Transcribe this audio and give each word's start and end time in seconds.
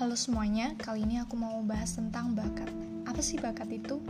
Halo 0.00 0.16
semuanya, 0.16 0.72
kali 0.80 1.04
ini 1.04 1.20
aku 1.20 1.36
mau 1.36 1.60
bahas 1.60 1.92
tentang 1.92 2.32
bakat. 2.32 2.72
Apa 3.04 3.20
sih 3.20 3.36
bakat 3.36 3.68
itu? 3.68 4.00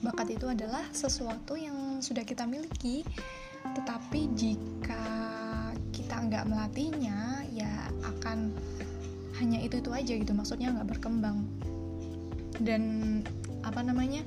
Bakat 0.00 0.32
itu 0.32 0.48
adalah 0.48 0.80
sesuatu 0.96 1.60
yang 1.60 2.00
sudah 2.00 2.24
kita 2.24 2.48
miliki, 2.48 3.04
tetapi 3.76 4.32
jika 4.32 5.04
kita 5.92 6.24
nggak 6.24 6.48
melatihnya, 6.48 7.44
ya 7.52 7.68
akan 8.00 8.48
hanya 9.36 9.60
itu-itu 9.60 9.92
aja 9.92 10.16
gitu, 10.24 10.32
maksudnya 10.32 10.72
nggak 10.72 10.96
berkembang. 10.96 11.44
Dan 12.56 13.20
apa 13.68 13.84
namanya? 13.84 14.24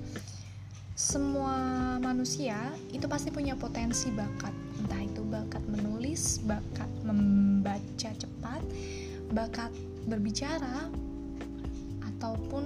Semua 0.93 1.57
manusia 1.97 2.69
itu 2.93 3.09
pasti 3.09 3.33
punya 3.33 3.57
potensi 3.57 4.13
bakat, 4.13 4.53
entah 4.77 5.01
itu 5.01 5.25
bakat 5.25 5.65
menulis, 5.65 6.37
bakat 6.45 6.91
membaca 7.01 8.13
cepat, 8.13 8.61
bakat 9.33 9.73
berbicara 10.05 10.89
ataupun 12.13 12.63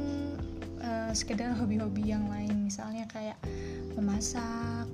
uh, 0.83 1.11
sekedar 1.15 1.55
hobi-hobi 1.55 2.11
yang 2.11 2.27
lain 2.27 2.67
misalnya 2.67 3.07
kayak 3.11 3.39
memasak, 3.95 4.87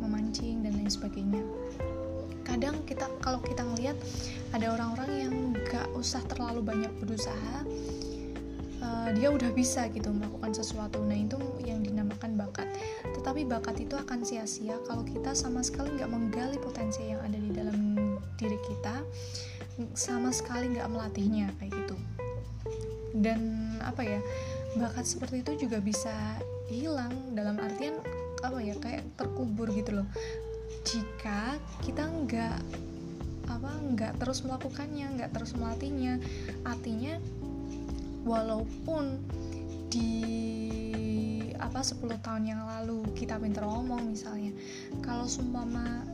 memancing 0.00 0.64
dan 0.64 0.72
lain 0.76 0.88
sebagainya. 0.88 1.44
Kadang 2.46 2.80
kita 2.88 3.10
kalau 3.20 3.42
kita 3.44 3.60
ngelihat 3.60 3.98
ada 4.54 4.72
orang-orang 4.72 5.10
yang 5.18 5.34
gak 5.68 5.84
usah 5.92 6.22
terlalu 6.30 6.64
banyak 6.64 6.92
berusaha, 7.02 7.66
uh, 8.80 9.08
dia 9.12 9.28
udah 9.28 9.50
bisa 9.52 9.90
gitu 9.92 10.08
melakukan 10.14 10.56
sesuatu. 10.56 11.02
Nah 11.04 11.18
itu 11.18 11.36
yang 11.66 11.82
dinamakan 11.84 12.38
bakat. 12.38 12.70
Tetapi 13.18 13.44
bakat 13.44 13.82
itu 13.82 13.98
akan 13.98 14.24
sia-sia 14.24 14.78
kalau 14.88 15.02
kita 15.04 15.34
sama 15.34 15.60
sekali 15.60 15.98
nggak 15.98 16.08
menggali 16.08 16.56
potensi 16.62 17.04
yang 17.10 17.20
ada 17.20 17.36
di 17.36 17.50
dalam 17.52 17.96
diri 18.36 18.58
kita 18.64 19.02
sama 19.92 20.32
sekali 20.32 20.72
nggak 20.72 20.88
melatihnya 20.88 21.52
kayak 21.60 21.72
gitu. 21.72 21.96
Dan 23.16 23.72
apa 23.80 24.04
ya 24.04 24.20
bakat 24.76 25.08
seperti 25.08 25.40
itu 25.40 25.68
juga 25.68 25.80
bisa 25.80 26.12
hilang 26.68 27.32
dalam 27.32 27.56
artian 27.60 27.96
apa 28.44 28.58
ya 28.60 28.76
kayak 28.76 29.04
terkubur 29.16 29.72
gitu 29.72 30.02
loh. 30.02 30.08
Jika 30.86 31.56
kita 31.82 32.04
nggak 32.06 32.58
apa 33.46 33.70
nggak 33.94 34.12
terus 34.18 34.42
melakukannya 34.42 35.06
nggak 35.16 35.30
terus 35.30 35.54
melatihnya 35.54 36.18
artinya 36.66 37.14
walaupun 38.26 39.22
di 39.86 40.26
apa 41.56 41.80
10 41.80 42.02
tahun 42.20 42.44
yang 42.44 42.62
lalu 42.66 43.06
kita 43.14 43.38
pinter 43.38 43.62
ngomong 43.64 44.12
misalnya 44.12 44.50
kalau 45.00 45.30
sumpama 45.30 46.04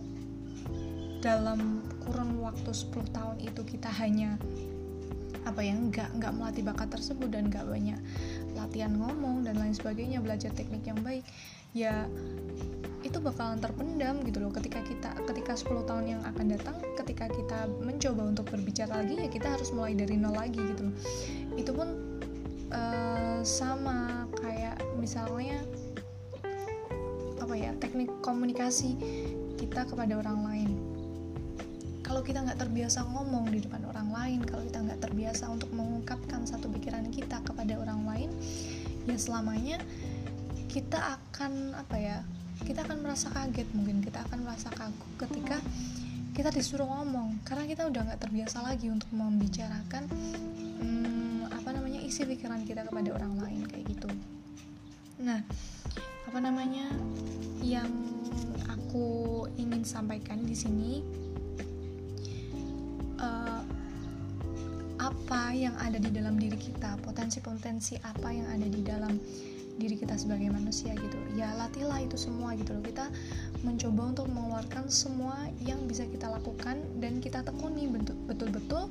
dalam 1.23 1.81
kurun 2.03 2.43
waktu 2.43 2.75
10 2.75 3.15
tahun 3.15 3.37
itu 3.39 3.63
kita 3.63 3.89
hanya 4.03 4.35
apa 5.43 5.59
ya 5.63 5.75
nggak 5.75 6.23
nggak 6.23 6.33
melatih 6.39 6.63
bakat 6.63 6.91
tersebut 6.91 7.31
dan 7.31 7.51
nggak 7.51 7.67
banyak 7.67 7.99
latihan 8.55 8.95
ngomong 8.95 9.43
dan 9.43 9.59
lain 9.59 9.75
sebagainya 9.75 10.23
belajar 10.23 10.55
teknik 10.55 10.87
yang 10.87 10.99
baik 11.03 11.27
ya 11.75 12.07
itu 13.03 13.19
bakalan 13.19 13.59
terpendam 13.59 14.23
gitu 14.23 14.39
loh. 14.39 14.55
Ketika 14.55 14.79
kita 14.87 15.11
ketika 15.27 15.53
10 15.59 15.89
tahun 15.91 16.05
yang 16.07 16.23
akan 16.23 16.47
datang 16.55 16.77
ketika 17.03 17.27
kita 17.27 17.67
mencoba 17.83 18.23
untuk 18.31 18.47
berbicara 18.47 19.03
lagi 19.03 19.19
ya 19.19 19.27
kita 19.27 19.59
harus 19.59 19.75
mulai 19.75 19.99
dari 19.99 20.15
nol 20.15 20.39
lagi 20.39 20.63
gitu 20.63 20.87
loh. 20.87 20.95
Itu 21.59 21.71
pun 21.75 21.89
uh, 22.71 23.43
sama 23.43 24.31
kayak 24.39 24.79
misalnya 24.97 25.59
apa 27.43 27.55
ya 27.59 27.75
teknik 27.83 28.09
komunikasi 28.23 28.95
kita 29.59 29.83
kepada 29.83 30.23
orang 30.23 30.47
lain 30.47 30.92
kalau 32.03 32.21
kita 32.21 32.43
nggak 32.43 32.59
terbiasa 32.59 33.07
ngomong 33.07 33.51
di 33.51 33.63
depan 33.63 33.83
orang 33.89 34.09
lain 34.11 34.41
kalau 34.45 34.63
kita 34.67 34.79
nggak 34.83 35.01
terbiasa 35.01 35.49
untuk 35.49 35.71
mengungkapkan 35.73 36.45
satu 36.45 36.69
pikiran 36.71 37.09
kita 37.15 37.41
kepada 37.47 37.79
orang 37.79 38.03
lain 38.05 38.31
ya 39.07 39.19
selamanya 39.19 39.79
kita 40.71 41.19
akan 41.19 41.75
apa 41.75 41.97
ya 41.99 42.19
kita 42.63 42.87
akan 42.87 43.03
merasa 43.03 43.33
kaget 43.35 43.67
mungkin 43.75 43.99
kita 44.05 44.23
akan 44.23 44.47
merasa 44.47 44.71
kagum 44.71 45.11
ketika 45.19 45.59
kita 46.33 46.49
disuruh 46.49 46.89
ngomong. 46.89 47.45
Karena 47.45 47.69
kita 47.69 47.89
udah 47.89 48.01
nggak 48.09 48.21
terbiasa 48.21 48.65
lagi 48.65 48.89
untuk 48.89 49.09
membicarakan 49.13 50.09
hmm, 50.81 51.53
apa 51.53 51.69
namanya 51.77 52.01
isi 52.01 52.25
pikiran 52.25 52.65
kita 52.65 52.89
kepada 52.89 53.13
orang 53.13 53.37
lain 53.37 53.61
kayak 53.69 53.85
gitu. 53.93 54.09
Nah 55.21 55.45
apa 56.27 56.39
namanya 56.41 56.89
yang 57.61 57.89
aku 58.73 59.45
ingin 59.61 59.85
sampaikan 59.85 60.41
di 60.49 60.57
sini 60.57 61.05
apa 65.03 65.43
yang 65.55 65.75
ada 65.81 65.99
di 65.99 66.11
dalam 66.15 66.39
diri 66.39 66.59
kita 66.59 67.01
potensi-potensi 67.03 67.99
apa 68.03 68.29
yang 68.31 68.47
ada 68.53 68.69
di 68.69 68.81
dalam 68.85 69.19
diri 69.81 69.97
kita 69.97 70.15
sebagai 70.21 70.53
manusia 70.53 70.93
gitu. 70.93 71.19
Ya 71.33 71.57
latihlah 71.57 72.05
itu 72.05 72.21
semua 72.21 72.53
gitu 72.55 72.77
loh. 72.77 72.85
Kita 72.85 73.09
mencoba 73.65 74.03
untuk 74.13 74.27
mengeluarkan 74.29 74.93
semua 74.93 75.49
yang 75.65 75.81
bisa 75.89 76.05
kita 76.05 76.29
lakukan 76.29 76.79
dan 77.01 77.19
kita 77.25 77.41
tekuni 77.41 77.89
betul-betul 78.29 78.87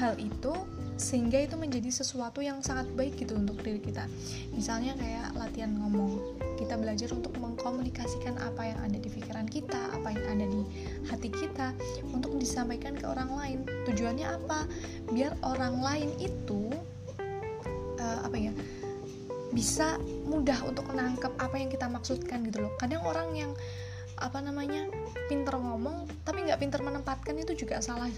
hal 0.00 0.18
itu 0.18 0.52
sehingga 0.98 1.42
itu 1.42 1.58
menjadi 1.58 1.90
sesuatu 1.90 2.44
yang 2.44 2.62
sangat 2.62 2.86
baik 2.94 3.18
gitu 3.18 3.34
untuk 3.34 3.58
diri 3.62 3.82
kita. 3.82 4.06
Misalnya 4.54 4.94
kayak 4.98 5.34
latihan 5.34 5.72
ngomong. 5.78 6.18
Kita 6.60 6.78
belajar 6.78 7.10
untuk 7.10 7.34
mengkomunikasikan 7.42 8.38
apa 8.38 8.70
yang 8.70 8.78
ada 8.86 8.98
di 8.98 9.10
pikiran 9.10 9.50
kita, 9.50 9.80
apa 9.98 10.14
yang 10.14 10.24
ada 10.38 10.46
di 10.46 10.62
hati 11.22 11.46
kita 11.46 11.70
untuk 12.10 12.34
disampaikan 12.34 12.98
ke 12.98 13.06
orang 13.06 13.30
lain. 13.30 13.58
Tujuannya 13.86 14.26
apa? 14.26 14.66
Biar 15.14 15.38
orang 15.46 15.78
lain 15.78 16.10
itu 16.18 16.74
uh, 18.02 18.26
apa 18.26 18.34
ya? 18.34 18.50
bisa 19.52 20.00
mudah 20.24 20.64
untuk 20.64 20.88
menangkap 20.88 21.28
apa 21.36 21.60
yang 21.60 21.70
kita 21.70 21.86
maksudkan 21.86 22.42
gitu 22.42 22.66
loh. 22.66 22.74
Kadang 22.82 23.06
orang 23.06 23.30
yang 23.38 23.52
apa 24.18 24.42
namanya 24.42 24.90
pinter 25.30 25.54
ngomong 25.54 26.10
tapi 26.26 26.42
nggak 26.42 26.58
pinter 26.58 26.82
menempatkan 26.82 27.38
itu 27.38 27.54
juga 27.54 27.78
salah 27.82 28.10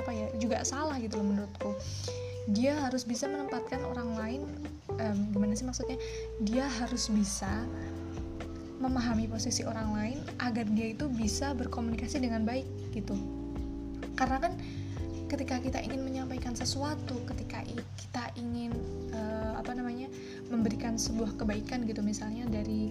apa 0.00 0.10
ya 0.12 0.26
juga 0.40 0.64
salah 0.64 0.96
gitu 1.04 1.20
loh 1.20 1.26
menurutku 1.26 1.76
dia 2.48 2.72
harus 2.80 3.04
bisa 3.04 3.28
menempatkan 3.28 3.84
orang 3.84 4.16
lain 4.16 4.40
um, 4.88 5.18
gimana 5.36 5.52
sih 5.52 5.68
maksudnya 5.68 6.00
dia 6.40 6.64
harus 6.80 7.12
bisa 7.12 7.68
memahami 8.78 9.26
posisi 9.26 9.66
orang 9.66 9.90
lain 9.94 10.18
agar 10.38 10.66
dia 10.70 10.94
itu 10.94 11.10
bisa 11.10 11.52
berkomunikasi 11.54 12.22
dengan 12.22 12.46
baik 12.46 12.66
gitu. 12.94 13.14
Karena 14.14 14.38
kan 14.38 14.54
ketika 15.28 15.60
kita 15.60 15.78
ingin 15.84 16.02
menyampaikan 16.02 16.56
sesuatu 16.56 17.20
ketika 17.28 17.60
kita 18.00 18.24
ingin 18.40 18.72
uh, 19.12 19.60
apa 19.60 19.76
namanya 19.76 20.08
memberikan 20.48 20.96
sebuah 20.96 21.36
kebaikan 21.36 21.84
gitu 21.84 22.00
misalnya 22.00 22.48
dari 22.48 22.88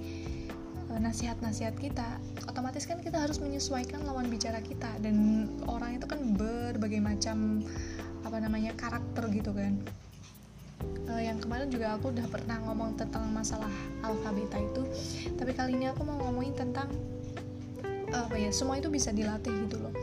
uh, 0.94 1.02
nasihat-nasihat 1.02 1.74
kita 1.82 2.22
otomatis 2.46 2.86
kan 2.86 3.02
kita 3.02 3.18
harus 3.18 3.42
menyesuaikan 3.42 4.06
lawan 4.06 4.30
bicara 4.30 4.62
kita 4.62 4.88
dan 5.02 5.50
orang 5.66 5.98
itu 5.98 6.06
kan 6.06 6.22
berbagai 6.38 7.02
macam 7.02 7.66
apa 8.22 8.38
namanya 8.38 8.72
karakter 8.78 9.26
gitu 9.34 9.50
kan 9.58 9.82
uh, 11.10 11.22
yang 11.22 11.40
kemarin 11.40 11.72
juga 11.72 11.96
aku 11.96 12.12
udah 12.12 12.28
pernah 12.28 12.60
ngomong 12.68 13.00
tentang 13.00 13.28
masalah 13.32 13.72
alfa 14.04 14.30
beta 14.36 14.60
itu. 14.60 14.84
Tapi 15.36 15.52
kali 15.56 15.80
ini 15.80 15.92
aku 15.92 16.04
mau 16.04 16.20
ngomongin 16.28 16.54
tentang 16.56 16.92
uh, 18.12 18.24
apa 18.28 18.36
ya 18.36 18.52
semua 18.52 18.80
itu 18.80 18.92
bisa 18.92 19.12
dilatih 19.16 19.52
gitu 19.68 19.80
loh. 19.80 19.94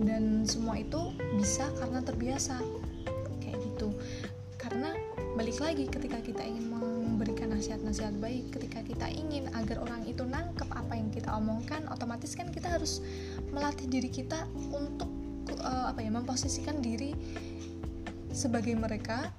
Dan 0.00 0.44
semua 0.44 0.80
itu 0.80 1.12
bisa 1.36 1.68
karena 1.80 2.00
terbiasa. 2.04 2.60
Kayak 3.40 3.58
gitu. 3.64 3.88
Karena 4.60 4.92
balik 5.34 5.58
lagi 5.58 5.90
ketika 5.90 6.22
kita 6.22 6.46
ingin 6.46 6.70
memberikan 6.70 7.50
nasihat-nasihat 7.50 8.14
baik 8.22 8.54
ketika 8.54 8.86
kita 8.86 9.06
ingin 9.10 9.50
agar 9.58 9.82
orang 9.82 10.06
itu 10.06 10.22
nangkep 10.22 10.66
apa 10.70 10.94
yang 10.94 11.10
kita 11.10 11.26
omongkan 11.34 11.82
otomatis 11.90 12.38
kan 12.38 12.54
kita 12.54 12.70
harus 12.70 13.02
melatih 13.50 13.90
diri 13.90 14.06
kita 14.06 14.46
untuk 14.70 15.10
uh, 15.58 15.90
apa 15.90 16.06
ya 16.06 16.10
memposisikan 16.14 16.78
diri 16.78 17.18
sebagai 18.30 18.74
mereka 18.78 19.30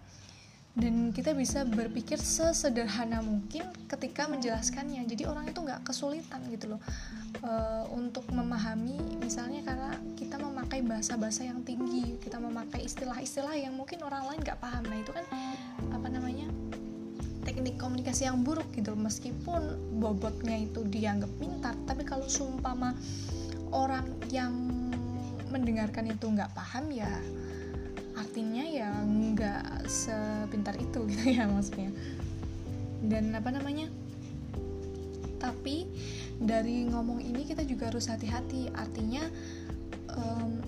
dan 0.76 1.16
kita 1.16 1.32
bisa 1.32 1.64
berpikir 1.64 2.20
sesederhana 2.20 3.24
mungkin 3.24 3.64
ketika 3.88 4.28
menjelaskannya. 4.28 5.08
Jadi 5.08 5.24
orang 5.24 5.48
itu 5.48 5.64
nggak 5.64 5.88
kesulitan 5.88 6.44
gitu 6.52 6.76
loh 6.76 6.82
uh, 7.48 7.88
untuk 7.96 8.28
memahami. 8.28 9.00
Misalnya 9.24 9.64
karena 9.64 9.96
kita 10.20 10.36
memakai 10.36 10.84
bahasa-bahasa 10.84 11.48
yang 11.48 11.64
tinggi 11.64 12.20
kita 12.20 12.44
memakai 12.44 12.84
istilah-istilah 12.84 13.56
yang 13.56 13.72
mungkin 13.72 14.04
orang 14.04 14.28
lain 14.28 14.44
nggak 14.44 14.60
paham. 14.60 14.84
Nah 14.84 15.00
itu 15.00 15.16
kan 15.16 15.26
apa 15.96 16.08
namanya 16.12 16.52
teknik 17.48 17.80
komunikasi 17.80 18.28
yang 18.28 18.44
buruk 18.44 18.68
gitu 18.76 18.98
meskipun 18.98 19.78
bobotnya 20.02 20.66
itu 20.66 20.82
dianggap 20.82 21.30
pintar 21.38 21.78
tapi 21.86 22.02
kalau 22.02 22.26
sumpama 22.26 22.98
orang 23.70 24.04
yang 24.34 24.52
mendengarkan 25.54 26.10
itu 26.10 26.26
nggak 26.26 26.50
paham 26.58 26.90
ya 26.90 27.08
artinya 28.16 28.64
ya 28.64 28.92
nggak 29.04 29.88
sepintar 29.88 30.76
itu 30.80 31.06
gitu 31.08 31.24
ya 31.32 31.48
maksudnya. 31.52 31.92
Dan 33.06 33.36
apa 33.36 33.52
namanya? 33.54 33.92
Tapi 35.38 35.86
dari 36.42 36.90
ngomong 36.90 37.22
ini 37.22 37.46
kita 37.46 37.62
juga 37.68 37.94
harus 37.94 38.10
hati-hati. 38.10 38.72
Artinya 38.74 39.24
um, 40.16 40.64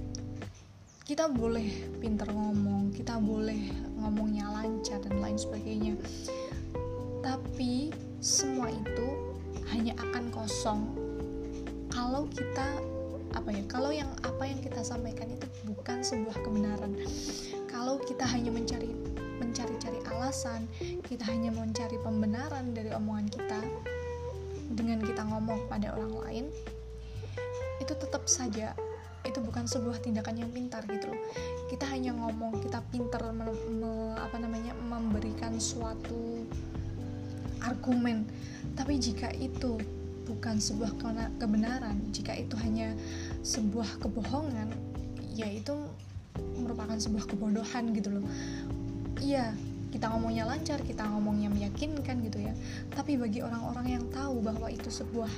kita 1.07 1.31
boleh 1.31 1.71
pinter 2.03 2.27
ngomong 2.27 2.91
kita 2.91 3.15
boleh 3.17 3.71
ngomongnya 3.95 4.51
lancar 4.51 4.99
dan 5.01 5.17
lain 5.23 5.39
sebagainya. 5.39 5.95
Tapi 7.23 7.89
semua 8.19 8.69
itu 8.69 9.07
hanya 9.71 9.95
akan 9.99 10.31
kosong 10.31 10.81
kalau 11.91 12.27
kita 12.29 12.79
apa 13.35 13.50
ya 13.51 13.63
kalau 13.68 13.91
yang 13.91 14.07
apa 14.24 14.44
yang 14.47 14.59
kita 14.63 14.83
sampaikan 14.83 15.27
itu 15.31 15.47
bukan 15.68 16.03
sebuah 16.03 16.38
kebenaran. 16.45 16.95
Kalau 17.68 18.00
kita 18.03 18.24
hanya 18.27 18.51
mencari 18.51 18.91
mencari-cari 19.38 20.01
alasan 20.09 20.65
kita 21.06 21.24
hanya 21.29 21.53
mencari 21.53 21.95
pembenaran 22.01 22.74
dari 22.74 22.89
omongan 22.91 23.29
kita 23.29 23.62
dengan 24.74 25.00
kita 25.00 25.24
ngomong 25.24 25.69
pada 25.69 25.94
orang 25.94 26.13
lain 26.25 26.45
itu 27.77 27.94
tetap 27.94 28.25
saja 28.27 28.74
itu 29.24 29.39
bukan 29.44 29.63
sebuah 29.68 30.00
tindakan 30.03 30.39
yang 30.39 30.51
pintar 30.51 30.83
gitu 30.88 31.12
loh. 31.12 31.21
Kita 31.68 31.83
hanya 31.91 32.15
ngomong 32.15 32.63
kita 32.63 32.80
pintar 32.91 33.27
me, 33.35 33.51
me, 33.68 34.15
apa 34.15 34.39
namanya 34.39 34.71
memberikan 34.88 35.59
suatu 35.59 36.47
argumen. 37.59 38.23
Tapi 38.75 38.95
jika 38.95 39.27
itu 39.35 39.75
bukan 40.27 40.59
sebuah 40.59 40.91
kebenaran 41.39 42.03
jika 42.12 42.35
itu 42.35 42.59
hanya 42.59 42.76
sebuah 43.47 44.03
kebohongan 44.03 44.67
ya 45.31 45.47
itu 45.47 45.71
merupakan 46.59 46.99
sebuah 46.99 47.31
kebodohan 47.31 47.95
gitu 47.95 48.19
loh. 48.19 48.25
Iya 49.23 49.55
kita 49.88 50.11
ngomongnya 50.11 50.44
lancar 50.44 50.83
kita 50.83 51.07
ngomongnya 51.07 51.47
meyakinkan 51.47 52.19
gitu 52.27 52.44
ya. 52.44 52.51
Tapi 52.91 53.15
bagi 53.15 53.39
orang-orang 53.39 53.88
yang 53.88 54.03
tahu 54.11 54.44
bahwa 54.44 54.67
itu 54.67 54.91
sebuah 54.91 55.31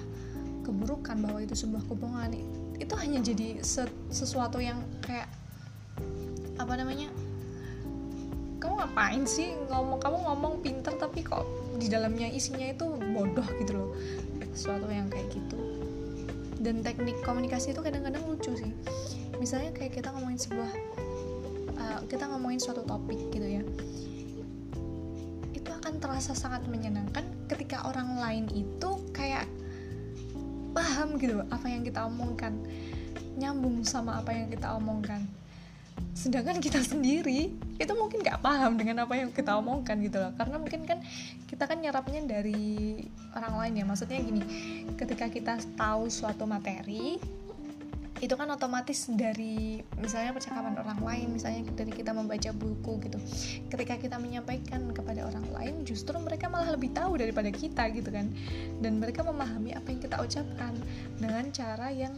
keburukan 0.65 1.21
bahwa 1.21 1.39
itu 1.45 1.53
sebuah 1.53 1.85
kebohongan 1.85 2.33
itu 2.81 2.93
hanya 2.97 3.21
jadi 3.21 3.61
sesuatu 4.09 4.57
yang 4.57 4.81
kayak 5.05 5.29
apa 6.57 6.73
namanya 6.75 7.13
kamu 8.57 8.73
ngapain 8.81 9.23
sih 9.29 9.53
ngomong? 9.69 10.01
Kamu 10.01 10.17
ngomong 10.25 10.53
pinter 10.65 10.97
tapi 10.97 11.21
kok 11.21 11.45
di 11.77 11.85
dalamnya 11.85 12.25
isinya 12.27 12.65
itu 12.65 12.89
bodoh 13.13 13.45
gitu 13.61 13.77
loh. 13.77 13.89
Sesuatu 14.57 14.89
yang 14.89 15.07
kayak 15.13 15.29
gitu 15.29 15.68
dan 16.59 16.83
teknik 16.83 17.15
komunikasi 17.23 17.71
itu 17.71 17.79
kadang-kadang 17.79 18.23
lucu 18.27 18.51
sih. 18.55 18.71
Misalnya 19.39 19.71
kayak 19.71 19.95
kita 19.95 20.11
ngomongin 20.11 20.39
sebuah 20.39 20.71
uh, 21.79 21.99
kita 22.11 22.27
ngomongin 22.27 22.59
suatu 22.59 22.83
topik 22.83 23.19
gitu 23.31 23.47
ya. 23.47 23.63
Itu 25.55 25.69
akan 25.71 26.03
terasa 26.03 26.35
sangat 26.35 26.67
menyenangkan 26.67 27.23
ketika 27.47 27.87
orang 27.87 28.19
lain 28.19 28.45
itu 28.51 28.89
kayak 29.15 29.47
paham 30.75 31.17
gitu 31.17 31.41
apa 31.49 31.65
yang 31.65 31.81
kita 31.81 32.05
omongkan 32.05 32.53
nyambung 33.39 33.81
sama 33.81 34.21
apa 34.21 34.35
yang 34.35 34.47
kita 34.51 34.69
omongkan 34.77 35.25
sedangkan 36.19 36.59
kita 36.59 36.83
sendiri 36.83 37.47
itu 37.79 37.93
mungkin 37.95 38.19
nggak 38.19 38.43
paham 38.43 38.75
dengan 38.75 39.07
apa 39.07 39.15
yang 39.15 39.31
kita 39.31 39.55
omongkan 39.55 40.03
gitu 40.03 40.19
loh. 40.19 40.35
Karena 40.35 40.59
mungkin 40.59 40.83
kan 40.83 40.99
kita 41.47 41.63
kan 41.63 41.79
nyerapnya 41.79 42.19
dari 42.27 42.99
orang 43.31 43.55
lain 43.55 43.73
ya. 43.79 43.85
Maksudnya 43.87 44.19
gini 44.19 44.43
ketika 44.99 45.31
kita 45.31 45.55
tahu 45.79 46.11
suatu 46.11 46.43
materi 46.43 47.15
itu 48.19 48.35
kan 48.35 48.51
otomatis 48.51 49.07
dari 49.07 49.79
misalnya 49.95 50.35
percakapan 50.35 50.75
orang 50.75 50.99
lain 50.99 51.27
misalnya 51.39 51.71
dari 51.71 51.95
kita 51.95 52.11
membaca 52.11 52.51
buku 52.51 52.99
gitu. 53.07 53.15
Ketika 53.71 53.95
kita 53.95 54.19
menyampaikan 54.19 54.91
kepada 54.91 55.23
orang 55.23 55.47
lain 55.55 55.87
justru 55.87 56.19
mereka 56.19 56.51
malah 56.51 56.75
lebih 56.75 56.91
tahu 56.91 57.15
daripada 57.15 57.47
kita 57.47 57.87
gitu 57.95 58.11
kan. 58.11 58.27
Dan 58.83 58.99
mereka 58.99 59.23
memahami 59.23 59.71
apa 59.71 59.87
yang 59.87 60.03
kita 60.03 60.19
ucapkan 60.19 60.75
dengan 61.15 61.47
cara 61.55 61.95
yang 61.95 62.11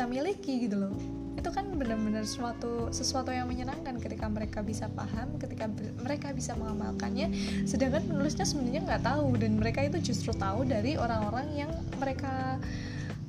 kita 0.00 0.08
miliki 0.08 0.64
gitu 0.64 0.80
loh. 0.80 0.96
Itu 1.36 1.52
kan 1.52 1.76
benar-benar 1.76 2.24
sesuatu 2.24 2.88
sesuatu 2.88 3.36
yang 3.36 3.52
menyenangkan 3.52 4.00
ketika 4.00 4.32
mereka 4.32 4.64
bisa 4.64 4.88
paham 4.88 5.36
ketika 5.36 5.68
mereka 6.00 6.32
bisa 6.32 6.56
mengamalkannya. 6.56 7.28
Sedangkan 7.68 8.08
penulisnya 8.08 8.48
sebenarnya 8.48 8.80
nggak 8.88 9.04
tahu 9.04 9.36
dan 9.36 9.60
mereka 9.60 9.84
itu 9.84 10.00
justru 10.00 10.32
tahu 10.32 10.64
dari 10.64 10.96
orang-orang 10.96 11.52
yang 11.52 11.68
mereka 12.00 12.56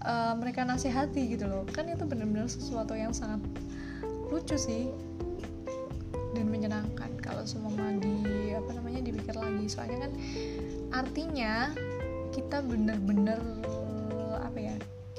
uh, 0.08 0.32
mereka 0.40 0.64
nasihati 0.64 1.36
gitu 1.36 1.44
loh. 1.44 1.68
Kan 1.76 1.92
itu 1.92 2.08
benar-benar 2.08 2.48
sesuatu 2.48 2.96
yang 2.96 3.12
sangat 3.12 3.44
lucu 4.32 4.56
sih 4.56 4.88
dan 6.32 6.48
menyenangkan 6.48 7.20
kalau 7.20 7.44
semua 7.44 7.76
di 8.00 8.56
apa 8.56 8.72
namanya 8.80 9.04
dipikir 9.04 9.36
lagi. 9.36 9.68
Soalnya 9.68 10.08
kan 10.08 10.12
artinya 10.96 11.76
kita 12.32 12.64
ya 12.64 13.36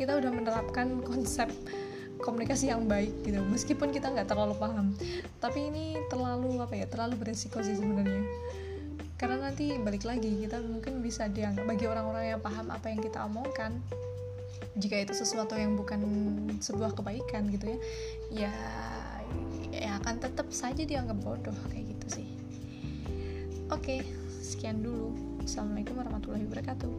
kita 0.03 0.19
udah 0.19 0.35
menerapkan 0.35 0.99
konsep 1.07 1.47
komunikasi 2.19 2.75
yang 2.75 2.91
baik 2.91 3.15
gitu 3.23 3.39
meskipun 3.47 3.95
kita 3.95 4.11
nggak 4.11 4.27
terlalu 4.27 4.59
paham. 4.59 4.95
Tapi 5.39 5.71
ini 5.71 5.95
terlalu 6.11 6.59
apa 6.59 6.75
ya 6.75 6.87
terlalu 6.91 7.15
beresiko 7.23 7.63
sih 7.63 7.79
sebenarnya. 7.79 8.27
Karena 9.15 9.47
nanti 9.51 9.79
balik 9.79 10.03
lagi 10.03 10.43
kita 10.43 10.59
mungkin 10.59 10.99
bisa 10.99 11.31
dianggap 11.31 11.63
bagi 11.67 11.87
orang-orang 11.87 12.35
yang 12.35 12.43
paham 12.43 12.75
apa 12.75 12.91
yang 12.91 12.99
kita 12.99 13.23
omongkan 13.23 13.79
jika 14.75 14.99
itu 14.99 15.15
sesuatu 15.15 15.55
yang 15.55 15.77
bukan 15.79 16.01
sebuah 16.59 16.97
kebaikan 16.97 17.45
gitu 17.53 17.77
ya 17.77 17.79
ya 18.33 18.55
ya 19.71 19.91
akan 20.01 20.17
tetap 20.19 20.49
saja 20.51 20.83
dianggap 20.83 21.19
bodoh 21.23 21.55
kayak 21.71 21.95
gitu 21.95 22.23
sih. 22.23 22.27
Oke 23.71 24.03
sekian 24.43 24.83
dulu. 24.83 25.15
Assalamualaikum 25.43 25.99
warahmatullahi 25.99 26.47
wabarakatuh 26.47 26.91